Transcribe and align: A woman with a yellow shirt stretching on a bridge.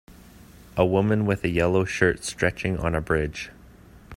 A 0.77 0.83
woman 0.83 1.27
with 1.27 1.43
a 1.43 1.47
yellow 1.47 1.85
shirt 1.85 2.23
stretching 2.23 2.75
on 2.75 2.95
a 2.95 3.01
bridge. 3.01 3.51